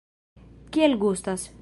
Kiel 0.77 0.97
gustas? 1.05 1.49